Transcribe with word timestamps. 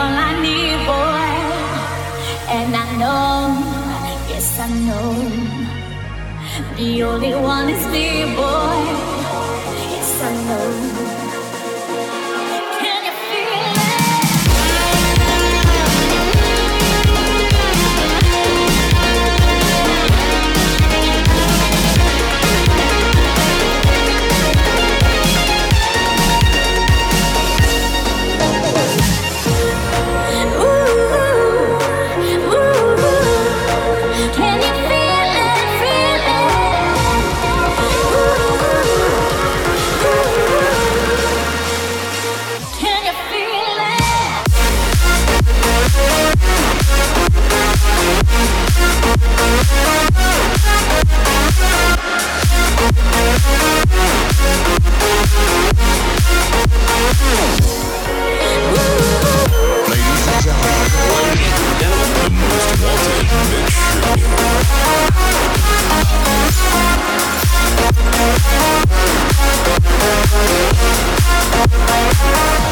all 0.00 0.16
I 0.28 0.32
need, 0.44 0.80
boy. 0.88 1.30
And 2.56 2.72
I 2.84 2.86
know, 3.00 3.32
yes, 4.30 4.58
I 4.58 4.68
know. 4.86 5.10
The 6.76 7.02
only 7.02 7.34
one 7.34 7.68
is 7.68 7.84
me, 7.92 8.06
boy. 8.38 8.80
Yes, 9.92 10.12
I 10.28 10.32
know. 10.46 10.99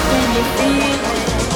When 0.09 0.35
you 0.35 0.45
feel 0.57 1.48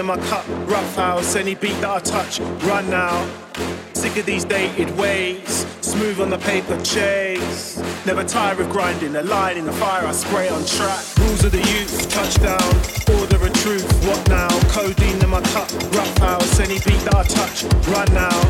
in 0.00 0.06
my 0.06 0.16
cup, 0.28 0.46
rough 0.66 0.96
house, 0.96 1.36
any 1.36 1.54
beat 1.54 1.78
that 1.82 1.90
I 1.90 2.00
touch, 2.00 2.40
run 2.64 2.88
now. 2.88 3.28
Sick 3.92 4.16
of 4.16 4.24
these 4.24 4.46
dated 4.46 4.90
ways, 4.96 5.66
smooth 5.82 6.20
on 6.20 6.30
the 6.30 6.38
paper 6.38 6.80
chase. 6.80 7.76
Never 8.06 8.24
tire 8.24 8.58
of 8.62 8.70
grinding, 8.70 9.14
a 9.16 9.22
line 9.22 9.58
in 9.58 9.66
the 9.66 9.72
fire, 9.72 10.06
I 10.06 10.12
spray 10.12 10.48
on 10.48 10.64
track. 10.64 11.04
Rules 11.18 11.44
of 11.44 11.52
the 11.52 11.58
youth, 11.58 12.08
touchdown, 12.08 12.72
order 13.20 13.44
and 13.44 13.54
truth, 13.56 13.86
what 14.06 14.26
now? 14.28 14.48
Codeine 14.72 15.22
in 15.22 15.28
my 15.28 15.42
cup, 15.52 15.70
rough 15.92 16.18
house, 16.18 16.60
any 16.60 16.78
beat 16.80 17.02
that 17.04 17.16
I 17.16 17.24
touch, 17.24 17.64
run 17.88 18.08
now. 18.14 18.40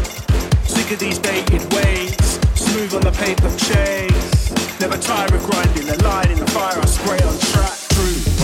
Sick 0.62 0.92
of 0.92 1.00
these 1.00 1.18
dated 1.18 1.62
ways, 1.74 2.38
smooth 2.54 2.94
on 2.94 3.02
the 3.02 3.12
paper 3.12 3.50
chase. 3.58 4.80
Never 4.80 4.96
tire 4.96 5.34
of 5.34 5.42
grinding, 5.50 5.88
a 5.88 5.96
line 6.04 6.30
in 6.30 6.38
the 6.38 6.50
fire, 6.52 6.78
I 6.78 6.86
spray 6.86 7.18
on 7.18 7.38
track. 7.52 7.79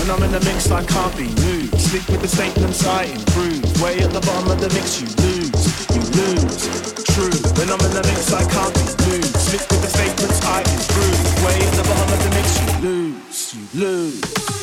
When 0.06 0.14
I'm 0.14 0.22
in 0.22 0.30
the 0.30 0.40
mix, 0.46 0.70
I 0.70 0.84
can't 0.84 1.16
be 1.16 1.24
moved 1.24 1.80
Stick 1.80 2.06
with 2.06 2.22
the 2.22 2.28
statements 2.28 2.86
I 2.86 3.06
improve. 3.06 3.82
Way 3.82 3.98
at 3.98 4.12
the 4.12 4.20
bottom 4.20 4.52
of 4.52 4.60
the 4.60 4.68
mix, 4.68 5.00
you 5.00 5.08
lose, 5.18 5.66
you 5.90 6.02
lose. 6.14 6.94
True, 7.10 7.34
when 7.58 7.68
I'm 7.70 7.84
in 7.84 7.90
the 7.90 8.06
mix, 8.06 8.32
I 8.32 8.44
can't 8.48 8.72
be 8.72 8.86
moved. 9.10 9.36
Stick 9.36 9.68
with 9.68 9.82
the 9.82 9.88
statements 9.88 10.40
I 10.46 10.60
improve. 10.60 11.44
Way 11.44 11.58
at 11.58 11.74
the 11.74 11.82
bottom 11.82 12.12
of 12.12 12.22
the 12.22 12.30
mix, 12.38 12.54
you 12.62 12.88
lose, 12.88 13.54
you 13.54 13.80
lose. 13.80 14.55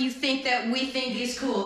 you 0.00 0.10
think 0.10 0.44
that 0.44 0.66
we 0.70 0.86
think 0.86 1.14
is 1.20 1.38
cool. 1.38 1.64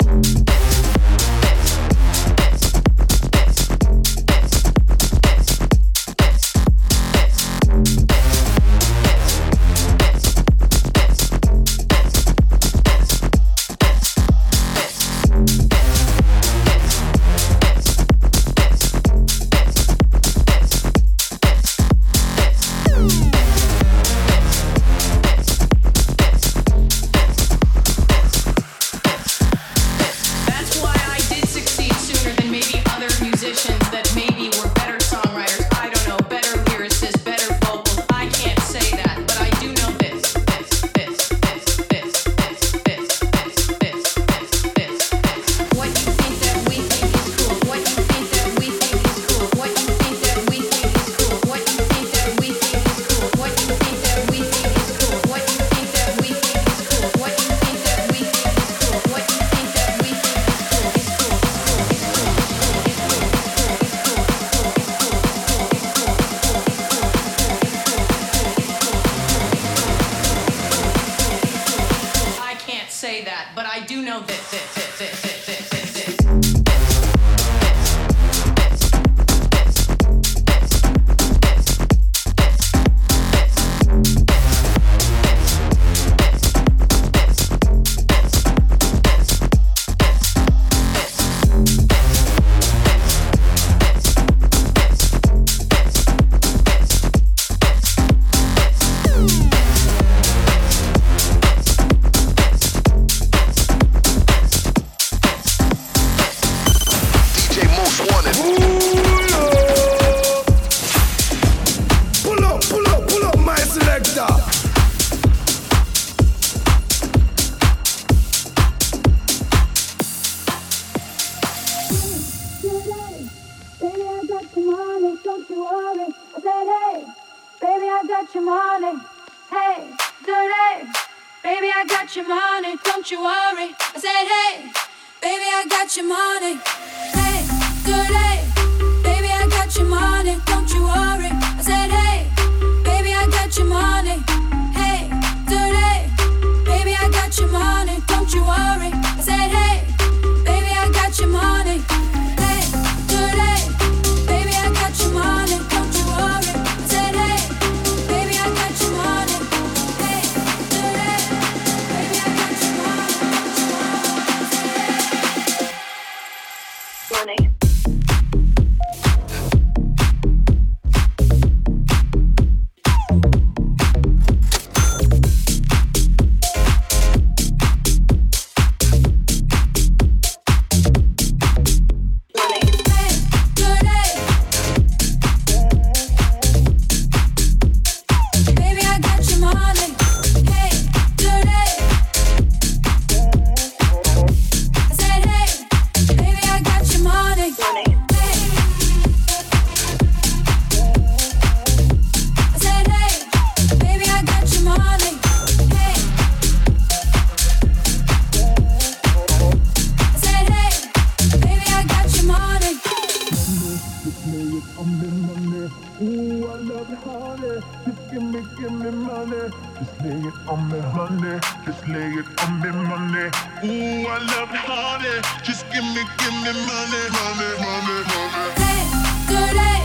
I 216.55 216.59
love 216.59 216.89
and 216.89 216.99
honey. 216.99 217.61
Just 217.85 218.13
give 218.13 218.23
me, 218.23 218.41
give 218.57 218.71
me 218.71 218.91
money. 218.93 219.51
Just 219.77 220.01
lay 220.05 220.23
it 220.23 220.35
on 220.47 220.71
me, 220.71 220.79
honey. 220.79 221.41
Just 221.65 221.89
lay 221.89 222.13
it 222.15 222.27
on 222.43 222.61
me, 222.61 222.71
money. 222.71 223.27
Ooh, 223.65 224.07
I 224.07 224.19
love 224.31 224.51
and 224.51 224.63
honey. 224.63 225.17
Just 225.43 225.67
give 225.73 225.83
me, 225.83 226.03
give 226.17 226.37
me 226.45 226.53
money, 226.71 227.03
money, 227.19 227.51
money, 227.59 227.99
money. 228.07 228.47
Hey, 228.63 228.87
good 229.27 229.51
day, 229.59 229.83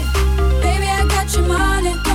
baby, 0.62 0.86
I 0.86 1.08
got 1.10 1.34
your 1.34 1.48
money. 1.48 2.09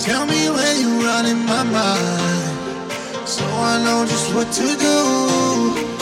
Tell 0.00 0.24
me 0.24 0.48
where 0.48 0.76
you 0.80 1.04
run 1.04 1.26
in 1.26 1.44
my 1.44 1.62
mind, 1.62 3.28
so 3.28 3.44
I 3.44 3.82
know 3.84 4.06
just 4.06 4.34
what 4.34 4.50
to 4.50 4.76
do. 4.76 5.99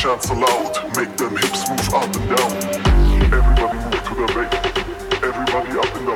chants 0.00 0.30
aloud, 0.30 0.96
make 0.96 1.14
them 1.18 1.36
hips 1.36 1.68
move 1.68 1.92
up 1.92 2.04
and 2.04 2.28
down. 2.30 2.52
Everybody 3.36 3.78
move 3.84 4.02
to 4.08 4.14
the 4.14 4.26
beat, 4.32 4.54
everybody 5.22 5.78
up 5.78 5.94
and 5.94 6.06
down. 6.06 6.09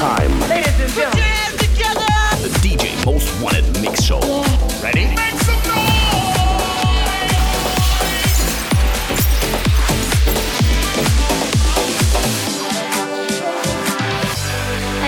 time. 0.00 0.32
Ladies 0.48 0.80
and 0.80 0.92
gentlemen. 0.96 1.60
The 2.40 2.50
DJ 2.64 2.84
Most 3.04 3.28
Wanted 3.42 3.66
Mix 3.82 4.02
Show. 4.02 4.20
Ready? 4.82 5.04
Make 5.20 5.36
some 5.44 5.62
noise! 5.68 6.30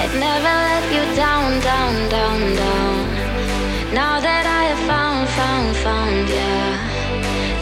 I'd 0.00 0.12
never 0.28 0.54
let 0.68 0.84
you 0.94 1.04
down, 1.16 1.48
down, 1.70 1.94
down, 2.10 2.40
down. 2.62 2.94
Now 3.94 4.20
that 4.20 4.44
I 4.60 4.62
have 4.72 4.82
found, 4.92 5.26
found, 5.38 5.74
found, 5.86 6.28
yeah. 6.28 6.70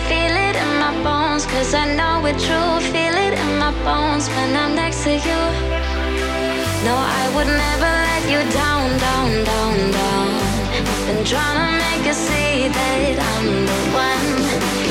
Feel 0.09 0.35
it 0.49 0.57
in 0.64 0.72
my 0.83 0.93
bones, 1.07 1.47
cause 1.47 1.74
I 1.74 1.95
know 1.95 2.26
it's 2.26 2.45
true. 2.45 2.74
Feel 2.91 3.16
it 3.26 3.35
in 3.39 3.53
my 3.64 3.72
bones 3.85 4.26
when 4.31 4.57
I'm 4.57 4.74
next. 4.74 4.89
No, 6.91 6.97
I 6.97 7.24
would 7.36 7.47
never 7.47 7.91
let 8.09 8.22
you 8.32 8.41
down, 8.51 8.99
down, 8.99 9.45
down, 9.45 9.76
down. 9.93 10.28
Been 11.07 11.24
trying 11.24 11.59
to 11.62 11.68
make 11.84 12.05
you 12.05 12.12
see 12.12 12.66
that 12.66 13.16
I'm 13.30 13.47
the 13.70 13.80
one. 13.95 14.89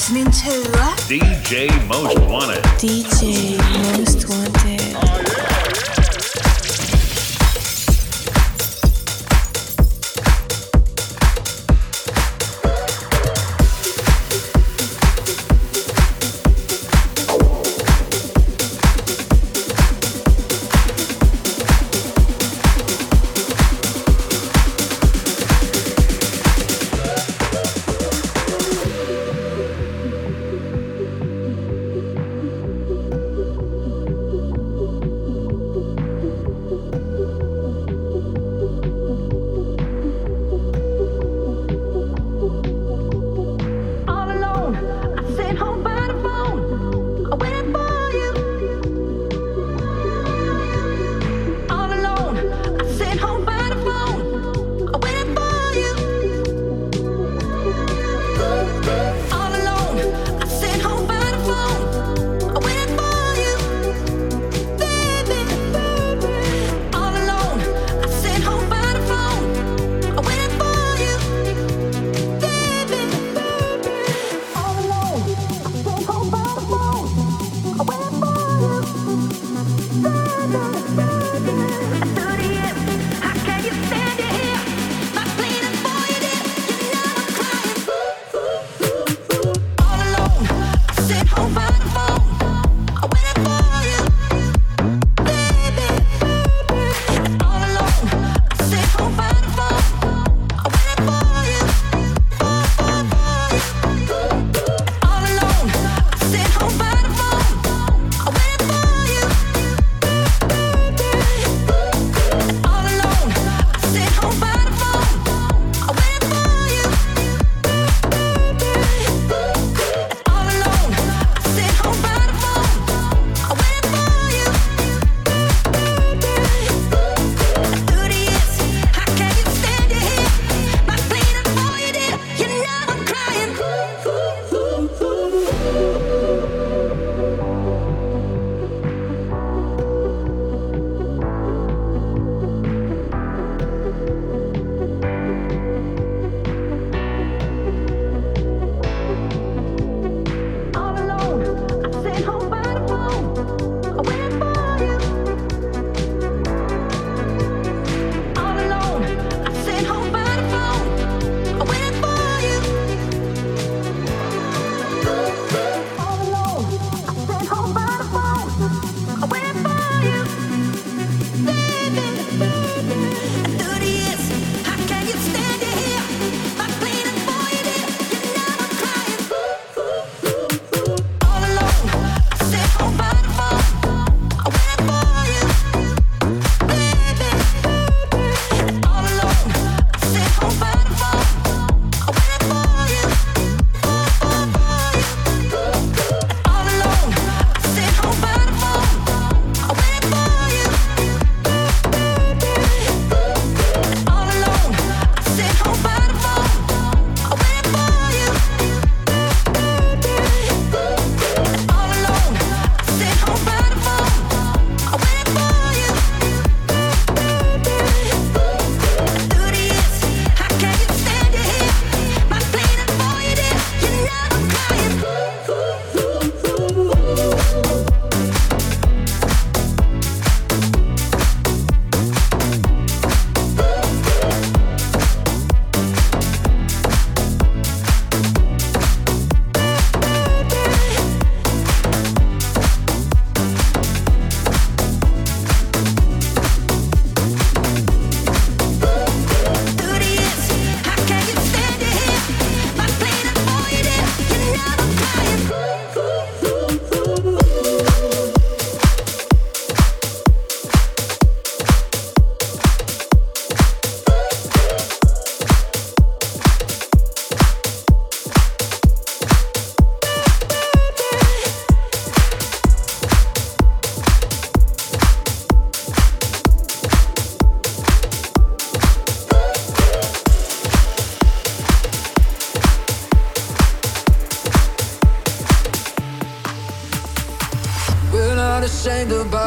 Listening 0.00 0.24
to 0.30 0.50
uh, 0.78 0.96
DJ 1.00 1.68
Most 1.86 2.18
Wanted. 2.20 2.64
DJ 2.80 3.58
Most 3.92 4.30
Wanted. 4.30 5.49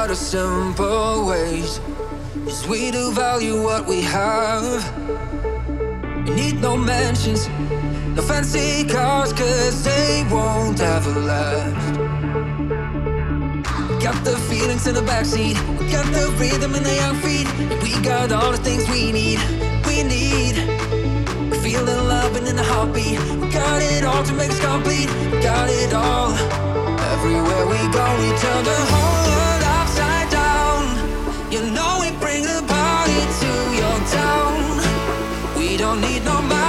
About 0.03 0.09
our 0.09 0.15
simple 0.15 1.27
ways. 1.27 1.79
Cause 2.43 2.67
we 2.67 2.91
do 2.91 3.13
value 3.13 3.63
what 3.63 3.87
we 3.87 4.01
have. 4.01 4.99
We 6.27 6.33
need 6.35 6.59
no 6.59 6.75
mansions, 6.75 7.47
no 8.13 8.21
fancy 8.21 8.85
cars, 8.85 9.31
cause 9.31 9.83
they 9.85 10.27
won't 10.29 10.81
ever 10.81 11.19
last. 11.21 11.99
Got 14.03 14.25
the 14.25 14.35
feelings 14.49 14.87
in 14.87 14.95
the 14.95 15.01
backseat, 15.01 15.55
we 15.79 15.89
got 15.89 16.05
the 16.11 16.35
rhythm 16.37 16.75
in 16.75 16.83
the 16.83 16.95
young 16.95 17.15
feet. 17.21 17.47
We 17.81 17.91
got 18.01 18.33
all 18.33 18.51
the 18.51 18.57
things 18.57 18.89
we 18.89 19.13
need, 19.13 19.39
we 19.87 20.03
need. 20.03 20.55
Feeling 21.63 22.07
love 22.09 22.35
and 22.35 22.45
in 22.45 22.57
the 22.57 22.63
heartbeat. 22.63 23.19
We 23.39 23.47
Got 23.47 23.81
it 23.81 24.03
all 24.03 24.23
to 24.23 24.33
make 24.33 24.49
us 24.49 24.59
complete. 24.59 25.07
Got 25.41 25.69
it 25.69 25.93
all. 25.93 26.33
Everywhere 27.13 27.65
we 27.67 27.79
go, 27.93 28.05
we 28.19 28.27
turn 28.37 28.63
the 28.65 28.79
whole 28.91 29.42
don't 35.83 35.99
need 35.99 36.23
no 36.23 36.62